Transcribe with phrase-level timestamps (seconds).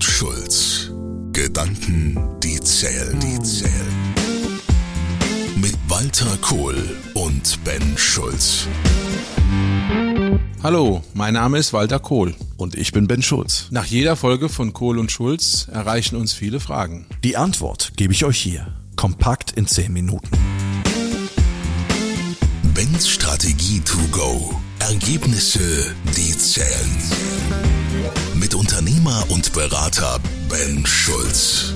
[0.00, 0.90] und Schulz.
[1.32, 4.14] Gedanken, die zählen, die zählen.
[5.56, 8.66] Mit Walter Kohl und Ben Schulz.
[10.62, 12.34] Hallo, mein Name ist Walter Kohl.
[12.56, 13.66] Und ich bin Ben Schulz.
[13.72, 17.04] Nach jeder Folge von Kohl und Schulz erreichen uns viele Fragen.
[17.22, 18.68] Die Antwort gebe ich euch hier.
[18.96, 20.30] Kompakt in 10 Minuten.
[22.72, 24.54] Bens Strategie to go.
[24.78, 27.79] Ergebnisse, die zählen.
[28.34, 31.72] Mit Unternehmer und Berater Ben Schulz.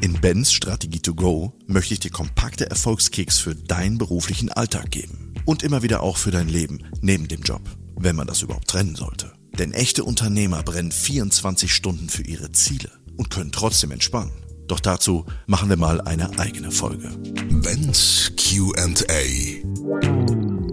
[0.00, 5.34] In Bens Strategie to go möchte ich dir kompakte Erfolgskicks für deinen beruflichen Alltag geben.
[5.44, 7.62] Und immer wieder auch für dein Leben neben dem Job,
[7.96, 9.32] wenn man das überhaupt trennen sollte.
[9.58, 14.32] Denn echte Unternehmer brennen 24 Stunden für ihre Ziele und können trotzdem entspannen.
[14.68, 17.10] Doch dazu machen wir mal eine eigene Folge.
[17.50, 18.84] Ben's QA.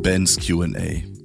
[0.01, 1.16] Ben's QA.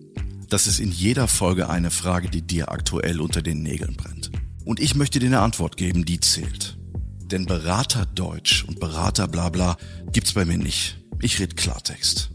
[0.53, 4.31] Das ist in jeder Folge eine Frage, die dir aktuell unter den Nägeln brennt.
[4.67, 6.77] Und ich möchte dir eine Antwort geben, die zählt.
[7.25, 9.79] Denn Berater Deutsch und Berater Blabla
[10.13, 10.99] gibt's bei mir nicht.
[11.23, 12.33] Ich red Klartext.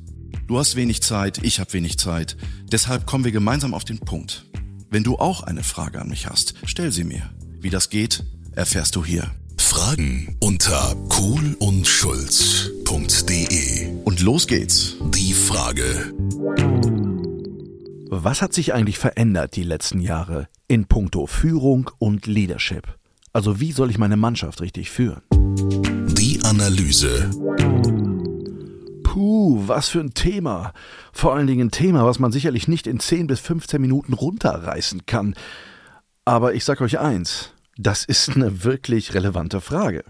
[0.48, 2.38] Du hast wenig Zeit, ich habe wenig Zeit.
[2.64, 4.48] Deshalb kommen wir gemeinsam auf den Punkt.
[4.90, 7.30] Wenn du auch eine Frage an mich hast, stell sie mir.
[7.62, 9.30] Wie das geht, erfährst du hier.
[9.60, 13.90] Fragen unter kohlundschulz.de.
[14.06, 14.96] Und los geht's.
[15.14, 16.16] Die Frage.
[18.10, 22.98] Was hat sich eigentlich verändert die letzten Jahre in puncto Führung und Leadership?
[23.34, 25.22] Also wie soll ich meine Mannschaft richtig führen?
[25.32, 27.30] Die Analyse.
[29.04, 30.72] Puh, was für ein Thema.
[31.12, 35.06] Vor allen Dingen ein Thema, was man sicherlich nicht in 10 bis 15 Minuten runterreißen
[35.06, 35.36] kann.
[36.24, 40.06] Aber ich sag euch eins, das ist eine wirklich relevante Frage.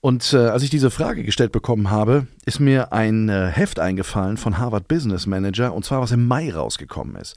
[0.00, 4.36] Und äh, als ich diese Frage gestellt bekommen habe, ist mir ein äh, Heft eingefallen
[4.36, 7.34] von Harvard Business Manager, und zwar was im Mai rausgekommen ist.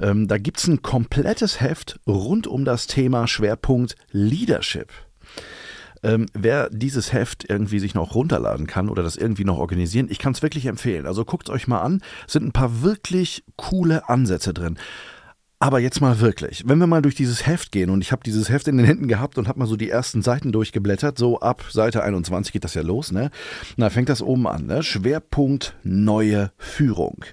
[0.00, 4.92] Ähm, da gibt es ein komplettes Heft rund um das Thema Schwerpunkt Leadership.
[6.02, 10.18] Ähm, wer dieses Heft irgendwie sich noch runterladen kann oder das irgendwie noch organisieren, ich
[10.18, 11.06] kann es wirklich empfehlen.
[11.06, 14.78] Also guckt es euch mal an, sind ein paar wirklich coole Ansätze drin.
[15.62, 18.48] Aber jetzt mal wirklich, wenn wir mal durch dieses Heft gehen und ich habe dieses
[18.48, 21.62] Heft in den Händen gehabt und habe mal so die ersten Seiten durchgeblättert, so ab
[21.70, 23.30] Seite 21 geht das ja los, ne?
[23.76, 24.82] Na, fängt das oben an, ne?
[24.82, 27.26] Schwerpunkt neue Führung.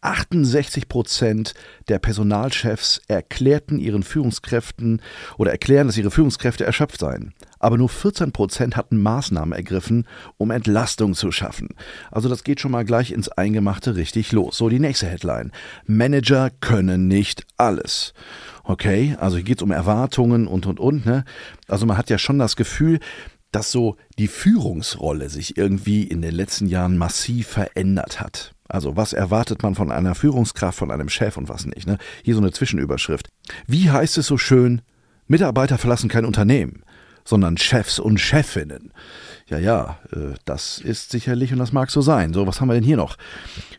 [0.00, 1.54] 68 Prozent
[1.88, 5.02] der Personalchefs erklärten ihren Führungskräften
[5.38, 7.34] oder erklären, dass ihre Führungskräfte erschöpft seien.
[7.58, 11.70] Aber nur 14 Prozent hatten Maßnahmen ergriffen, um Entlastung zu schaffen.
[12.10, 14.56] Also das geht schon mal gleich ins Eingemachte richtig los.
[14.56, 15.52] So, die nächste Headline.
[15.86, 18.12] Manager können nicht alles.
[18.64, 21.06] Okay, also hier geht es um Erwartungen und und und.
[21.06, 21.24] Ne?
[21.68, 23.00] Also man hat ja schon das Gefühl,
[23.52, 28.55] dass so die Führungsrolle sich irgendwie in den letzten Jahren massiv verändert hat.
[28.68, 31.86] Also was erwartet man von einer Führungskraft, von einem Chef und was nicht.
[31.86, 31.98] Ne?
[32.22, 33.28] Hier so eine Zwischenüberschrift.
[33.66, 34.82] Wie heißt es so schön,
[35.28, 36.82] Mitarbeiter verlassen kein Unternehmen,
[37.24, 38.92] sondern Chefs und Chefinnen.
[39.48, 42.32] Ja, ja, äh, das ist sicherlich und das mag so sein.
[42.32, 43.16] So, was haben wir denn hier noch?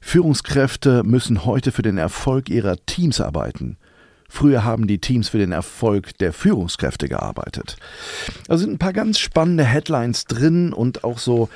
[0.02, 3.78] Führungskräfte müssen heute für den Erfolg ihrer Teams arbeiten.
[4.30, 7.78] Früher haben die Teams für den Erfolg der Führungskräfte gearbeitet.
[8.48, 11.50] Da sind ein paar ganz spannende Headlines drin und auch so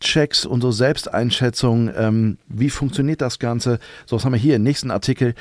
[0.00, 1.90] Checks und so Selbsteinschätzung.
[1.96, 3.78] Ähm, wie funktioniert das Ganze?
[4.06, 5.34] So, was haben wir hier im nächsten Artikel?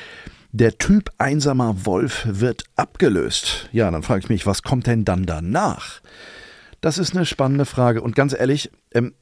[0.52, 3.70] Der Typ einsamer Wolf wird abgelöst.
[3.72, 6.02] Ja, dann frage ich mich, was kommt denn dann danach?
[6.82, 8.02] Das ist eine spannende Frage.
[8.02, 9.14] Und ganz ehrlich, ähm,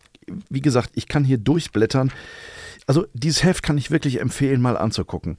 [0.49, 2.11] wie gesagt, ich kann hier durchblättern.
[2.85, 5.38] Also dieses Heft kann ich wirklich empfehlen, mal anzugucken.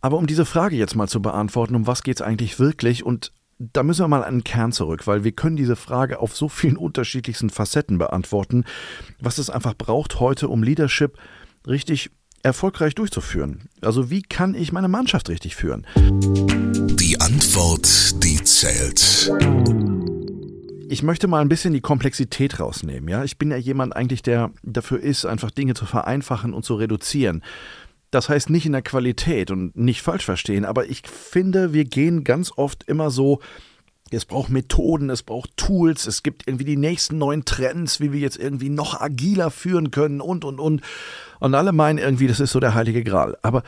[0.00, 3.32] Aber um diese Frage jetzt mal zu beantworten, um was geht es eigentlich wirklich und
[3.60, 6.48] da müssen wir mal an den Kern zurück, weil wir können diese Frage auf so
[6.48, 8.64] vielen unterschiedlichsten Facetten beantworten,
[9.20, 11.18] was es einfach braucht heute, um Leadership
[11.66, 12.10] richtig
[12.42, 13.68] erfolgreich durchzuführen.
[13.82, 15.86] Also wie kann ich meine Mannschaft richtig führen?
[15.96, 19.30] Die Antwort, die zählt.
[20.88, 23.10] Ich möchte mal ein bisschen die Komplexität rausnehmen.
[23.10, 26.76] Ja, ich bin ja jemand eigentlich, der dafür ist, einfach Dinge zu vereinfachen und zu
[26.76, 27.42] reduzieren.
[28.10, 32.24] Das heißt nicht in der Qualität und nicht falsch verstehen, aber ich finde, wir gehen
[32.24, 33.40] ganz oft immer so,
[34.10, 38.18] es braucht Methoden, es braucht Tools, es gibt irgendwie die nächsten neuen Trends, wie wir
[38.18, 40.82] jetzt irgendwie noch agiler führen können und, und, und.
[41.38, 43.38] Und alle meinen irgendwie, das ist so der heilige Gral.
[43.42, 43.62] Aber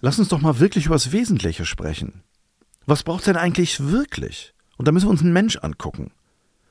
[0.00, 2.22] lass uns doch mal wirklich über das Wesentliche sprechen.
[2.86, 4.54] Was braucht denn eigentlich wirklich?
[4.76, 6.10] Und da müssen wir uns einen Mensch angucken.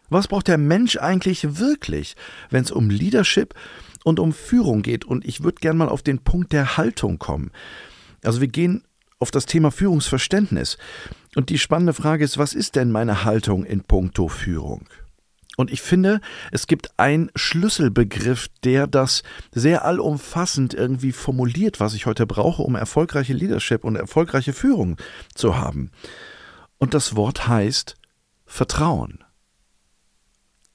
[0.10, 2.16] Was braucht der Mensch eigentlich wirklich,
[2.50, 3.56] wenn es um Leadership
[4.06, 5.04] und um Führung geht.
[5.04, 7.52] Und ich würde gerne mal auf den Punkt der Haltung kommen.
[8.24, 8.84] Also wir gehen
[9.20, 10.78] auf das Thema Führungsverständnis.
[11.36, 14.88] Und die spannende Frage ist, was ist denn meine Haltung in puncto Führung?
[15.58, 16.22] Und ich finde,
[16.52, 22.76] es gibt einen Schlüsselbegriff, der das sehr allumfassend irgendwie formuliert, was ich heute brauche, um
[22.76, 24.98] erfolgreiche Leadership und erfolgreiche Führung
[25.34, 25.90] zu haben.
[26.78, 27.96] Und das Wort heißt
[28.46, 29.25] Vertrauen.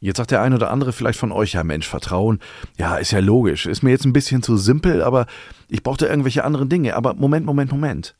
[0.00, 2.40] Jetzt sagt der ein oder andere vielleicht von euch, ja Mensch, Vertrauen,
[2.78, 5.26] ja, ist ja logisch, ist mir jetzt ein bisschen zu simpel, aber
[5.68, 6.96] ich brauchte irgendwelche anderen Dinge.
[6.96, 8.16] Aber Moment, Moment, Moment.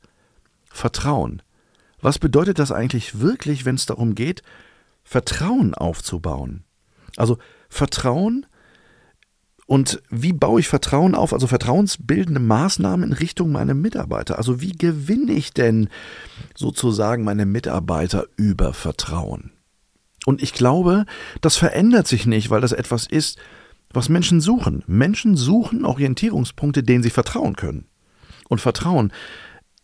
[0.70, 1.42] Vertrauen.
[2.02, 4.42] Was bedeutet das eigentlich wirklich, wenn es darum geht,
[5.04, 6.64] Vertrauen aufzubauen?
[7.16, 7.38] Also
[7.70, 8.46] Vertrauen
[9.70, 11.32] und wie baue ich Vertrauen auf?
[11.32, 14.36] Also vertrauensbildende Maßnahmen in Richtung meiner Mitarbeiter.
[14.36, 15.88] Also wie gewinne ich denn
[16.56, 19.52] sozusagen meine Mitarbeiter über Vertrauen?
[20.26, 21.06] Und ich glaube,
[21.40, 23.38] das verändert sich nicht, weil das etwas ist,
[23.92, 24.84] was Menschen suchen.
[24.86, 27.86] Menschen suchen Orientierungspunkte, denen sie vertrauen können.
[28.48, 29.12] Und Vertrauen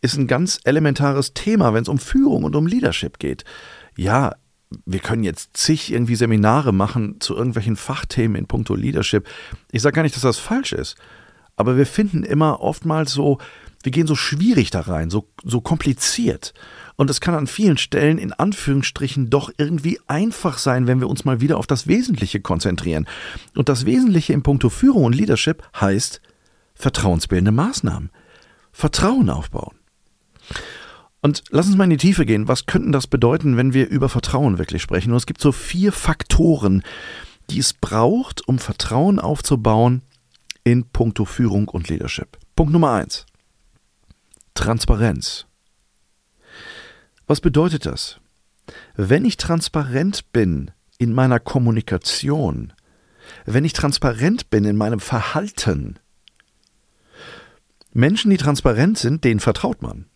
[0.02, 3.44] ist ein ganz elementares Thema, wenn es um Führung und um Leadership geht.
[3.96, 4.34] Ja,
[4.84, 9.26] wir können jetzt zig irgendwie Seminare machen zu irgendwelchen Fachthemen in puncto Leadership.
[9.72, 10.96] Ich sage gar nicht, dass das falsch ist.
[11.56, 13.38] Aber wir finden immer oftmals so,
[13.86, 16.52] wir gehen so schwierig da rein, so, so kompliziert.
[16.96, 21.24] Und es kann an vielen Stellen in Anführungsstrichen doch irgendwie einfach sein, wenn wir uns
[21.24, 23.06] mal wieder auf das Wesentliche konzentrieren.
[23.54, 26.20] Und das Wesentliche in puncto Führung und Leadership heißt
[26.74, 28.10] vertrauensbildende Maßnahmen.
[28.72, 29.76] Vertrauen aufbauen.
[31.22, 32.48] Und lass uns mal in die Tiefe gehen.
[32.48, 35.12] Was könnten das bedeuten, wenn wir über Vertrauen wirklich sprechen?
[35.12, 36.82] Und es gibt so vier Faktoren,
[37.50, 40.02] die es braucht, um Vertrauen aufzubauen
[40.64, 42.36] in puncto Führung und Leadership.
[42.56, 43.26] Punkt Nummer eins.
[44.56, 45.47] Transparenz.
[47.26, 48.19] Was bedeutet das?
[48.97, 52.73] Wenn ich transparent bin in meiner Kommunikation,
[53.44, 55.99] wenn ich transparent bin in meinem Verhalten,
[57.93, 60.06] Menschen, die transparent sind, denen vertraut man.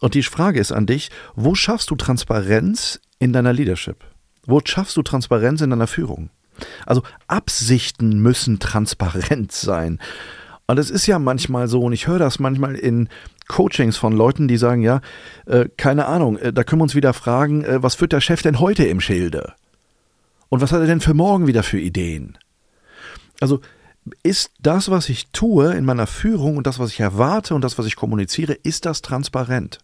[0.00, 4.04] Und die Frage ist an dich, wo schaffst du Transparenz in deiner Leadership?
[4.46, 6.30] Wo schaffst du Transparenz in deiner Führung?
[6.86, 9.98] Also Absichten müssen transparent sein.
[10.66, 13.08] Und es ist ja manchmal so, und ich höre das manchmal in
[13.50, 15.00] Coachings von Leuten, die sagen, ja,
[15.46, 18.42] äh, keine Ahnung, äh, da können wir uns wieder fragen, äh, was führt der Chef
[18.42, 19.54] denn heute im Schilde?
[20.48, 22.38] Und was hat er denn für morgen wieder für Ideen?
[23.40, 23.60] Also
[24.22, 27.76] ist das, was ich tue in meiner Führung und das, was ich erwarte und das,
[27.76, 29.78] was ich kommuniziere, ist das transparent?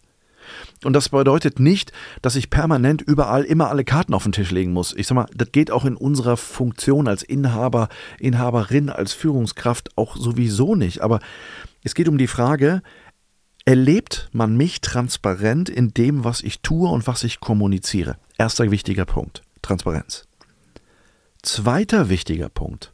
[0.85, 1.91] Und das bedeutet nicht,
[2.21, 4.93] dass ich permanent überall immer alle Karten auf den Tisch legen muss.
[4.93, 10.15] Ich sag mal, das geht auch in unserer Funktion als Inhaber, Inhaberin, als Führungskraft auch
[10.15, 11.01] sowieso nicht.
[11.01, 11.19] Aber
[11.83, 12.81] es geht um die Frage,
[13.67, 18.15] erlebt man mich transparent in dem, was ich tue und was ich kommuniziere?
[18.37, 20.25] Erster wichtiger Punkt, Transparenz.
[21.43, 22.93] Zweiter wichtiger Punkt,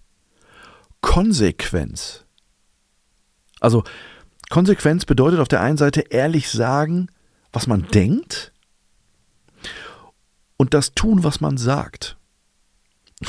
[1.00, 2.26] Konsequenz.
[3.60, 3.84] Also
[4.50, 7.08] Konsequenz bedeutet auf der einen Seite ehrlich sagen,
[7.52, 8.52] was man denkt
[10.58, 12.18] und das tun, was man sagt.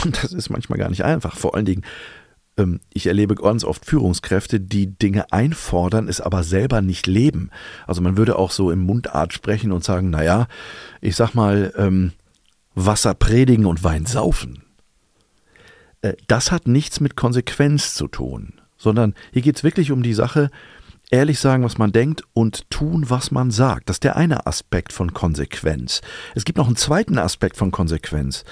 [0.02, 1.37] Und das ist manchmal gar nicht einfach.
[1.37, 1.85] Vor allen Dingen,
[2.92, 7.50] ich erlebe ganz oft Führungskräfte, die Dinge einfordern, es aber selber nicht leben.
[7.86, 10.46] Also man würde auch so im Mundart sprechen und sagen, naja,
[11.00, 12.12] ich sag mal, ähm,
[12.74, 14.62] Wasser predigen und Wein saufen.
[16.02, 20.14] Äh, das hat nichts mit Konsequenz zu tun, sondern hier geht es wirklich um die
[20.14, 20.50] Sache,
[21.10, 23.88] ehrlich sagen, was man denkt und tun, was man sagt.
[23.88, 26.02] Das ist der eine Aspekt von Konsequenz.
[26.34, 28.44] Es gibt noch einen zweiten Aspekt von Konsequenz.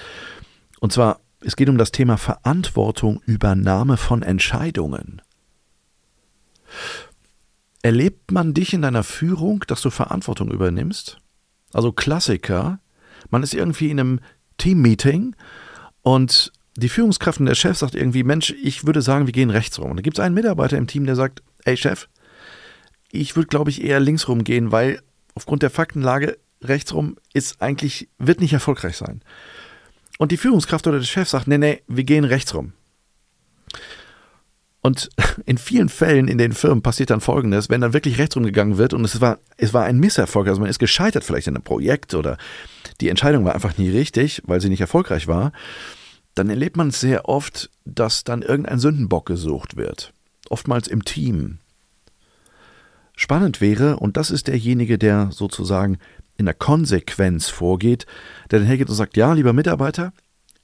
[0.79, 5.21] Und zwar, es geht um das Thema Verantwortung, Übernahme von Entscheidungen.
[7.81, 11.17] Erlebt man dich in deiner Führung, dass du Verantwortung übernimmst?
[11.73, 12.79] Also Klassiker,
[13.29, 14.19] man ist irgendwie in einem
[14.57, 15.35] Teammeeting
[16.01, 19.79] und die Führungskraft und der Chef sagt irgendwie, Mensch, ich würde sagen, wir gehen rechts
[19.79, 19.91] rum.
[19.91, 22.07] Und da gibt es einen Mitarbeiter im Team, der sagt, ey Chef,
[23.11, 25.01] ich würde, glaube ich, eher links rum gehen, weil
[25.35, 29.21] aufgrund der Faktenlage rechts rum ist eigentlich, wird nicht erfolgreich sein.
[30.17, 32.73] Und die Führungskraft oder der Chef sagt, nee, nee, wir gehen rechts rum.
[34.81, 35.09] Und
[35.45, 38.93] in vielen Fällen in den Firmen passiert dann Folgendes, wenn dann wirklich rechts rumgegangen wird
[38.93, 42.13] und es war, es war ein Misserfolg, also man ist gescheitert vielleicht in einem Projekt
[42.13, 42.37] oder
[43.01, 45.51] die Entscheidung war einfach nie richtig, weil sie nicht erfolgreich war,
[46.35, 50.13] dann erlebt man sehr oft, dass dann irgendein Sündenbock gesucht wird.
[50.49, 51.59] Oftmals im Team,
[53.15, 55.99] Spannend wäre, und das ist derjenige, der sozusagen
[56.37, 58.05] in der Konsequenz vorgeht,
[58.51, 60.13] der dann hergeht und sagt, ja, lieber Mitarbeiter,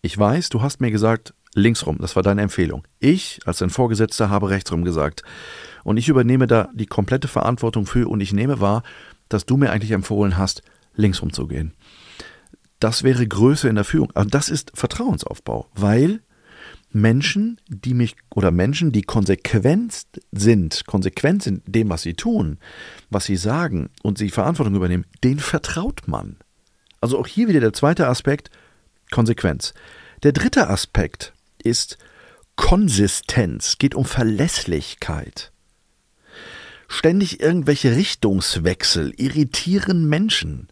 [0.02, 2.84] ich weiß, du hast mir gesagt, linksrum, das war deine Empfehlung.
[3.00, 5.24] Ich als dein Vorgesetzter habe rechtsrum gesagt.
[5.84, 8.84] Und ich übernehme da die komplette Verantwortung für und ich nehme wahr,
[9.28, 10.64] dass du mir eigentlich empfohlen hast,
[10.96, 11.74] linksrum zu gehen.
[12.80, 14.12] Das wäre Größe in der Führung.
[14.14, 16.22] Aber das ist Vertrauensaufbau, weil
[16.92, 22.58] Menschen, die mich oder Menschen, die konsequent sind, konsequent sind in dem, was sie tun,
[23.10, 26.38] was sie sagen und sie Verantwortung übernehmen, denen vertraut man.
[27.02, 28.50] Also auch hier wieder der zweite Aspekt,
[29.12, 29.74] Konsequenz.
[30.24, 31.98] Der dritte Aspekt ist
[32.56, 35.52] Konsistenz, geht um Verlässlichkeit.
[36.88, 40.70] Ständig irgendwelche Richtungswechsel irritieren Menschen.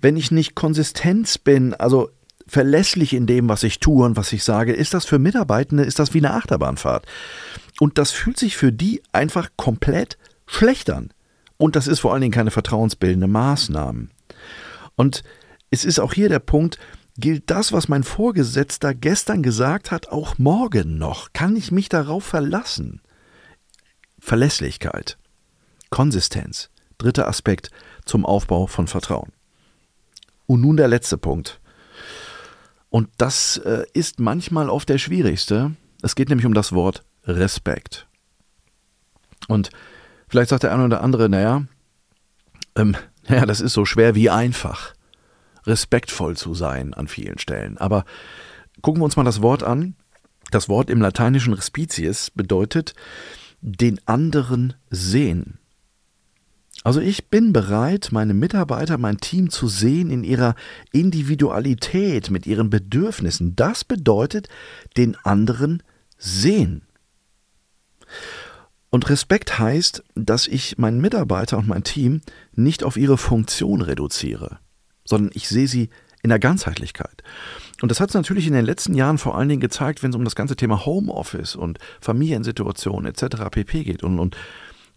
[0.00, 2.10] wenn ich nicht konsistent bin, also
[2.46, 5.98] verlässlich in dem, was ich tue und was ich sage, ist das für Mitarbeitende, ist
[5.98, 7.06] das wie eine Achterbahnfahrt.
[7.80, 11.12] Und das fühlt sich für die einfach komplett schlecht an.
[11.58, 14.08] Und das ist vor allen Dingen keine vertrauensbildende Maßnahme.
[14.94, 15.22] Und
[15.70, 16.78] es ist auch hier der Punkt,
[17.18, 21.32] gilt das, was mein Vorgesetzter gestern gesagt hat, auch morgen noch?
[21.32, 23.00] Kann ich mich darauf verlassen?
[24.18, 25.18] Verlässlichkeit,
[25.90, 27.70] Konsistenz, dritter Aspekt
[28.04, 29.32] zum Aufbau von Vertrauen.
[30.46, 31.60] Und nun der letzte Punkt.
[32.90, 35.72] Und das äh, ist manchmal oft der schwierigste.
[36.02, 38.06] Es geht nämlich um das Wort Respekt.
[39.48, 39.70] Und
[40.28, 41.64] vielleicht sagt der eine oder andere, naja,
[42.76, 42.96] ähm,
[43.28, 44.94] naja, das ist so schwer wie einfach,
[45.66, 47.78] respektvoll zu sein an vielen Stellen.
[47.78, 48.04] Aber
[48.82, 49.96] gucken wir uns mal das Wort an.
[50.52, 52.94] Das Wort im lateinischen Respicies bedeutet
[53.60, 55.58] den anderen sehen.
[56.86, 60.54] Also ich bin bereit, meine Mitarbeiter, mein Team zu sehen in ihrer
[60.92, 63.56] Individualität, mit ihren Bedürfnissen.
[63.56, 64.48] Das bedeutet
[64.96, 65.82] den anderen
[66.16, 66.82] sehen.
[68.88, 72.20] Und Respekt heißt, dass ich meinen Mitarbeiter und mein Team
[72.52, 74.60] nicht auf ihre Funktion reduziere,
[75.04, 75.90] sondern ich sehe sie
[76.22, 77.24] in der Ganzheitlichkeit.
[77.82, 80.16] Und das hat es natürlich in den letzten Jahren vor allen Dingen gezeigt, wenn es
[80.16, 83.50] um das ganze Thema Homeoffice und Familiensituationen etc.
[83.50, 84.36] pp geht und, und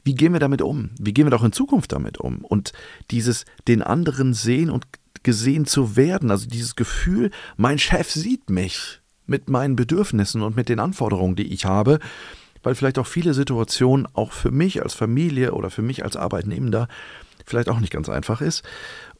[0.03, 0.91] wie gehen wir damit um?
[0.99, 2.43] Wie gehen wir doch in Zukunft damit um?
[2.45, 2.73] Und
[3.11, 4.85] dieses den anderen sehen und
[5.23, 10.69] gesehen zu werden, also dieses Gefühl, mein Chef sieht mich mit meinen Bedürfnissen und mit
[10.69, 11.99] den Anforderungen, die ich habe,
[12.63, 16.87] weil vielleicht auch viele Situationen auch für mich als Familie oder für mich als Arbeitnehmender
[17.45, 18.63] vielleicht auch nicht ganz einfach ist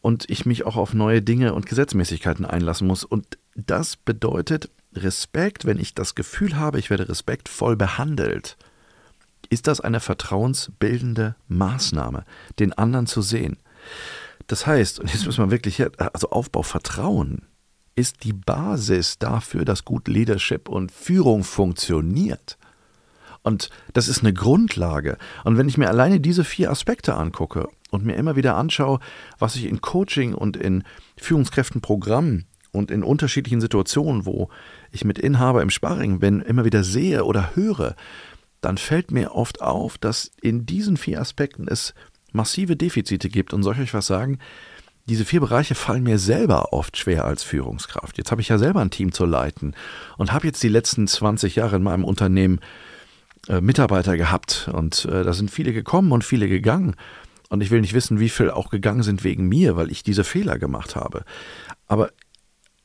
[0.02, 3.04] und ich mich auch auf neue Dinge und Gesetzmäßigkeiten einlassen muss.
[3.04, 8.58] Und das bedeutet Respekt, wenn ich das Gefühl habe, ich werde respektvoll behandelt
[9.50, 12.24] ist das eine vertrauensbildende Maßnahme,
[12.60, 13.58] den anderen zu sehen.
[14.48, 17.44] Das heißt, und jetzt müssen wir wirklich, also Aufbau Vertrauen
[17.96, 22.58] ist die Basis dafür, dass gut Leadership und Führung funktioniert.
[23.42, 25.18] Und das ist eine Grundlage.
[25.44, 29.00] Und wenn ich mir alleine diese vier Aspekte angucke und mir immer wieder anschaue,
[29.38, 30.84] was ich in Coaching und in
[31.18, 34.50] Führungskräftenprogrammen und in unterschiedlichen Situationen, wo
[34.92, 37.96] ich mit Inhaber im Sparring bin, immer wieder sehe oder höre,
[38.62, 41.94] dann fällt mir oft auf, dass in diesen vier Aspekten es
[42.32, 43.54] massive Defizite gibt.
[43.54, 44.40] Und soll ich euch was sagen?
[45.08, 48.18] Diese vier Bereiche fallen mir selber oft schwer als Führungskraft.
[48.18, 49.76] Jetzt habe ich ja selber ein Team zu leiten
[50.18, 52.60] und habe jetzt die letzten 20 Jahre in meinem Unternehmen
[53.48, 56.96] äh, Mitarbeiter gehabt und äh, da sind viele gekommen und viele gegangen.
[57.50, 60.24] Und ich will nicht wissen, wie viele auch gegangen sind wegen mir, weil ich diese
[60.24, 61.24] Fehler gemacht habe.
[61.88, 62.12] Aber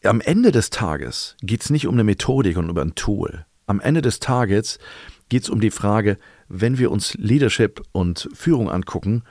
[0.02, 3.44] am Ende des Tages geht es nicht um eine Methodik und über ein Tool.
[3.66, 4.78] Am Ende des Tages
[5.28, 9.22] geht es um die Frage, wenn wir uns Leadership und Führung angucken,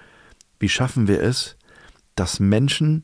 [0.59, 1.57] wie schaffen wir es,
[2.15, 3.03] dass Menschen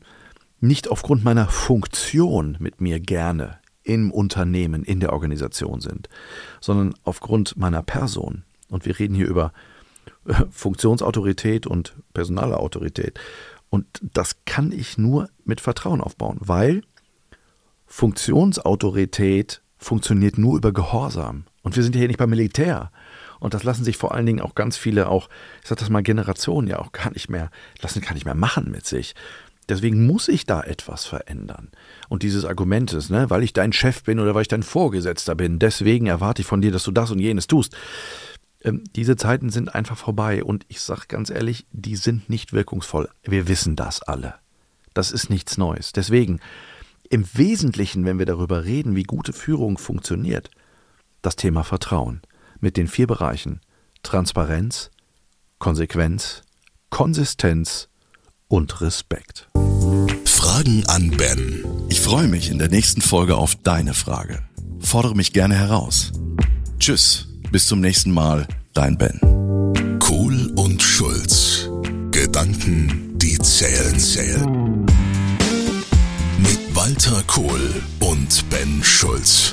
[0.60, 6.08] nicht aufgrund meiner Funktion mit mir gerne im Unternehmen, in der Organisation sind,
[6.60, 8.44] sondern aufgrund meiner Person.
[8.68, 9.52] Und wir reden hier über
[10.26, 13.18] äh, Funktionsautorität und personale Autorität.
[13.70, 16.82] Und das kann ich nur mit Vertrauen aufbauen, weil
[17.86, 21.44] Funktionsautorität funktioniert nur über Gehorsam.
[21.62, 22.90] Und wir sind hier nicht beim Militär.
[23.38, 25.28] Und das lassen sich vor allen Dingen auch ganz viele, auch,
[25.62, 27.50] ich sag das mal, Generationen ja auch gar nicht mehr,
[27.80, 29.14] lassen gar nicht mehr machen mit sich.
[29.68, 31.68] Deswegen muss ich da etwas verändern.
[32.08, 35.34] Und dieses Argument ist, ne, weil ich dein Chef bin oder weil ich dein Vorgesetzter
[35.36, 37.76] bin, deswegen erwarte ich von dir, dass du das und jenes tust.
[38.62, 43.08] Ähm, diese Zeiten sind einfach vorbei und ich sage ganz ehrlich, die sind nicht wirkungsvoll.
[43.22, 44.34] Wir wissen das alle.
[44.92, 45.92] Das ist nichts Neues.
[45.92, 46.40] Deswegen,
[47.08, 50.50] im Wesentlichen, wenn wir darüber reden, wie gute Führung funktioniert,
[51.22, 52.22] das Thema Vertrauen
[52.60, 53.60] mit den vier Bereichen
[54.02, 54.90] Transparenz,
[55.58, 56.42] Konsequenz,
[56.90, 57.88] Konsistenz
[58.48, 59.48] und Respekt.
[60.24, 61.64] Fragen an Ben.
[61.88, 64.42] Ich freue mich in der nächsten Folge auf deine Frage.
[64.80, 66.12] Fordere mich gerne heraus.
[66.78, 69.20] Tschüss, bis zum nächsten Mal, dein Ben.
[69.98, 71.68] Kohl und Schulz.
[72.10, 74.86] Gedanken, die zählen, zählen.
[76.38, 79.52] Mit Walter Kohl und Ben Schulz.